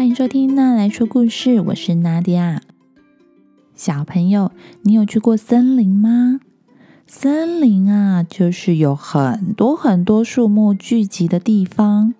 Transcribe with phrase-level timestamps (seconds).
[0.00, 2.62] 欢迎收听娜来说故事，我是娜迪亚。
[3.74, 4.50] 小朋友，
[4.80, 6.40] 你有去过森林吗？
[7.06, 12.14] 森林啊，就是有很多很多树木聚集的地方。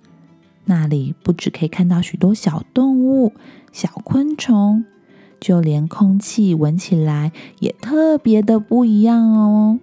[0.66, 3.32] 那里不只可以看到许多小动物、
[3.72, 4.84] 小昆虫，
[5.40, 9.80] 就连空气闻起来也特别的不一样哦。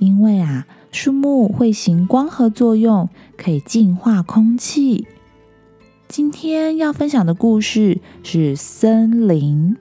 [0.00, 5.06] 因为啊，树木会行光合作用，可以净化空气。
[6.10, 9.76] 今天要分享的故事是森林。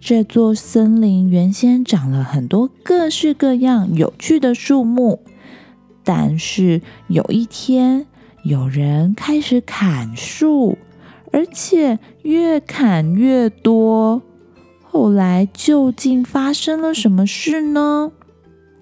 [0.00, 5.18] 这座森林原先长了很多各式各样有趣的树木，
[6.04, 8.06] 但是有一天，
[8.44, 10.78] 有人开始砍树，
[11.32, 14.22] 而且越砍越多。
[14.84, 18.12] 后来究竟发生了什么事呢？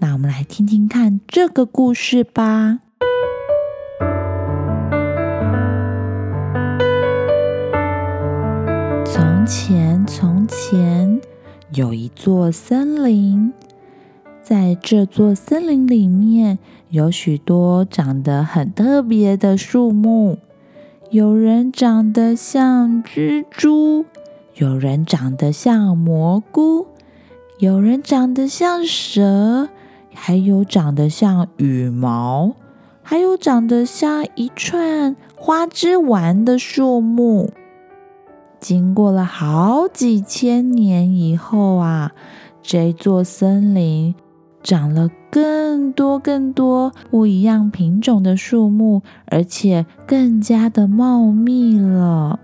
[0.00, 2.80] 那我们来听听看这个故事吧。
[9.18, 11.20] 从前，从前
[11.74, 13.52] 有一座森林，
[14.40, 16.60] 在这座森林里面
[16.90, 20.38] 有许多长得很特别的树木。
[21.10, 24.04] 有人长得像蜘蛛，
[24.54, 26.86] 有人长得像蘑菇，
[27.58, 29.68] 有人长得像蛇，
[30.14, 32.54] 还有长得像羽毛，
[33.02, 37.50] 还有长得像一串花枝丸的树木。
[38.60, 42.12] 经过了好几千年以后啊，
[42.60, 44.14] 这座森林
[44.62, 52.40] 长了更多更多不一样品种的树木，而且更加的茂密了。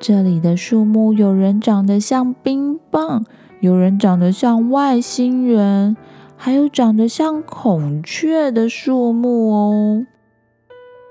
[0.00, 3.24] 这里的树木，有人长得像冰棒，
[3.60, 5.96] 有人长得像外星人，
[6.36, 10.06] 还有长得像孔雀的树木哦。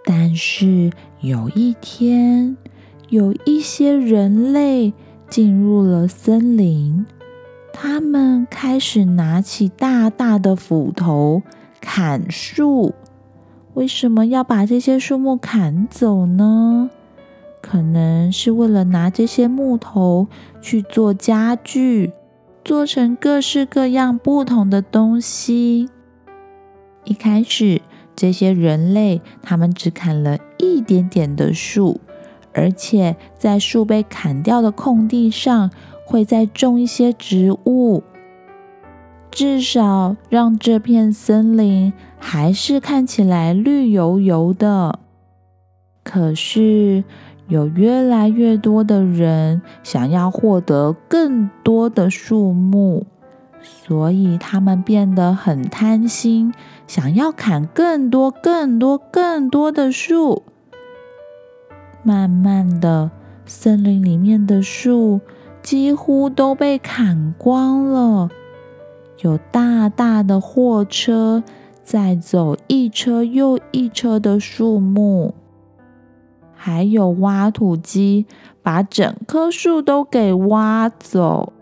[0.06, 2.58] 但是有一天。
[3.12, 4.94] 有一些人类
[5.28, 7.06] 进入了森林，
[7.74, 11.42] 他们开始拿起大大的斧头
[11.82, 12.94] 砍树。
[13.74, 16.90] 为什么要把这些树木砍走呢？
[17.62, 20.28] 可能是为了拿这些木头
[20.62, 22.14] 去做家具，
[22.64, 25.90] 做成各式各样不同的东西。
[27.04, 27.82] 一开始，
[28.16, 32.00] 这些人类他们只砍了一点点的树。
[32.54, 35.72] 而且在树被砍掉的空地上，
[36.06, 38.04] 会再种一些植物，
[39.30, 45.00] 至少让这片森林还是看起来绿油油的。
[46.04, 47.04] 可是
[47.48, 53.06] 有越来越多的人想要获得更多的树木，
[53.62, 56.54] 所以他们变得很贪心，
[56.88, 60.44] 想要砍更多、更多、更多的树。
[62.04, 63.12] 慢慢的，
[63.46, 65.22] 森林里面的树
[65.62, 68.30] 几乎都被砍光了。
[69.22, 71.44] 有大大的货车
[71.84, 75.36] 载走一车又一车的树木，
[76.54, 78.26] 还有挖土机
[78.64, 81.54] 把整棵树都给挖走。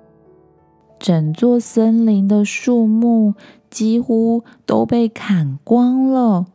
[0.98, 3.34] 整座森林的树木
[3.70, 6.46] 几乎都被砍光了。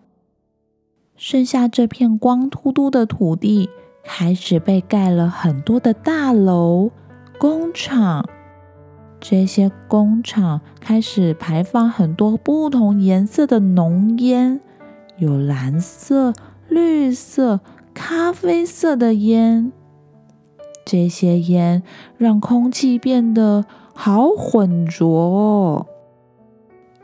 [1.17, 3.71] 剩下这片光秃秃的土地，
[4.03, 6.91] 开始被盖了很多的大楼、
[7.39, 8.29] 工厂。
[9.21, 14.61] 这些工厂开始排放很多不同颜色的浓烟，
[15.17, 16.35] 有蓝色、
[16.69, 17.61] 绿色、
[17.95, 19.73] 咖啡色的烟。
[20.85, 21.83] 这些烟
[22.19, 23.65] 让空气变得
[23.95, 25.87] 好浑浊哦。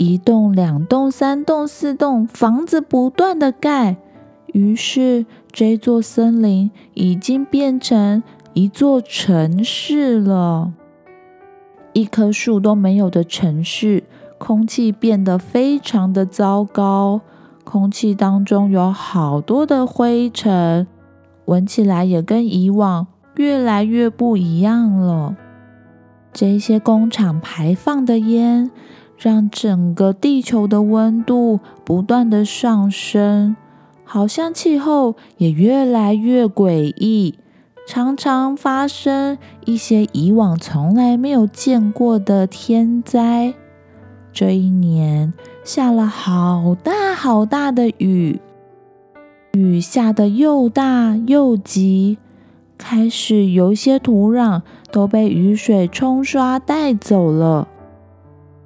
[0.01, 3.97] 一栋、两栋、三栋、四栋，房子不断的盖，
[4.47, 8.23] 于是这座森林已经变成
[8.55, 10.73] 一座城市了。
[11.93, 14.05] 一棵树都没有的城市，
[14.39, 17.21] 空气变得非常的糟糕，
[17.65, 20.87] 空气当中有好多的灰尘，
[21.45, 25.37] 闻起来也跟以往越来越不一样了。
[26.33, 28.71] 这些工厂排放的烟。
[29.21, 33.55] 让整个地球的温度不断的上升，
[34.03, 37.35] 好像气候也越来越诡异，
[37.87, 39.37] 常常发生
[39.67, 43.53] 一些以往从来没有见过的天灾。
[44.33, 48.41] 这一年下了好大好大的雨，
[49.53, 52.17] 雨下的又大又急，
[52.79, 57.69] 开始有一些土壤都被雨水冲刷带走了。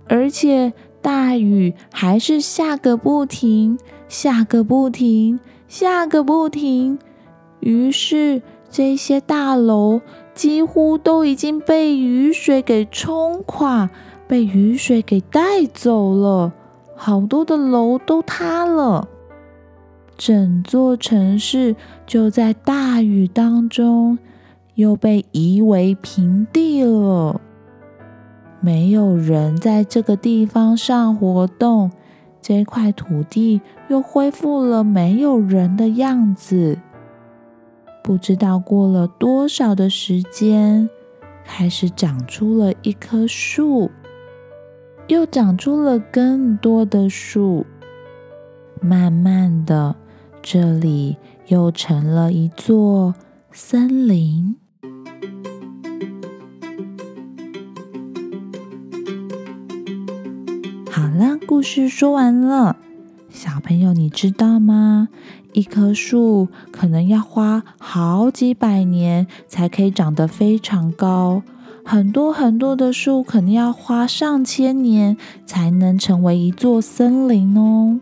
[0.08, 3.78] 而且大雨还是下个不停，
[4.08, 6.98] 下个不停，下个不停。
[7.60, 10.00] 于是这些大楼
[10.34, 13.88] 几乎都已经被雨水给冲垮，
[14.26, 16.52] 被雨水给带走了，
[16.96, 19.08] 好多的楼都塌了，
[20.16, 24.18] 整座城市就在大雨当中
[24.74, 27.40] 又被夷为平地了。
[28.64, 31.90] 没有人在这个地方上活动，
[32.40, 36.78] 这块土地又恢复了没有人的样子。
[38.02, 40.88] 不知道过了多少的时间，
[41.44, 43.90] 开始长出了一棵树，
[45.08, 47.66] 又长出了更多的树。
[48.80, 49.94] 慢慢的，
[50.40, 51.18] 这里
[51.48, 53.14] 又成了一座
[53.52, 54.56] 森林。
[61.44, 62.76] 故事说完了。
[63.28, 65.08] 小朋友，你知道吗？
[65.52, 71.42] 一棵树可能要花好几百年才可以长得非常高，
[71.84, 78.00] 很多很多的树可能要花上千年才能成为一座森林哦。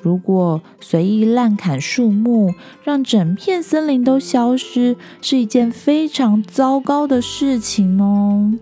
[0.00, 2.54] 如果随意滥砍树木，
[2.84, 8.54] 让整片森林都消失，是一件非常糟糕的事情哦。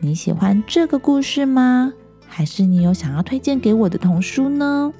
[0.00, 1.92] 你喜欢这个故事吗？
[2.32, 4.90] 还是你有想要推荐给我的童书呢？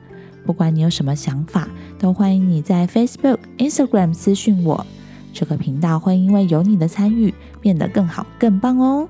[0.45, 1.69] 不管你有什么想法，
[1.99, 4.85] 都欢迎你在 Facebook、Instagram 私讯我。
[5.33, 9.09] 这个频道会因为有你的参与变得更好、更棒哦。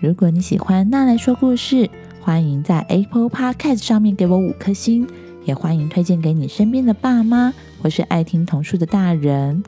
[0.00, 1.90] 如果你喜欢那来说故事，
[2.20, 5.06] 欢迎在 Apple Podcast 上面给我五颗星，
[5.44, 7.52] 也欢迎推荐给你身边的爸妈
[7.82, 9.62] 或是爱听童书的大人。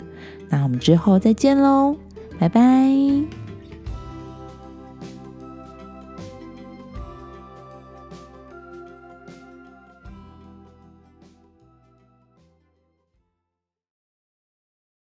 [0.48, 1.96] 那我们之后再见喽，
[2.38, 3.33] 拜拜。